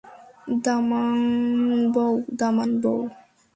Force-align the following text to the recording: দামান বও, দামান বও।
দামান 0.63 1.19
বও, 1.93 2.13
দামান 2.39 2.69
বও। 2.83 3.01